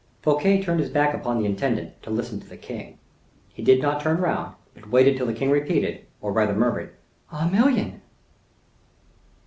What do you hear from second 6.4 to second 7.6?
murmured, "A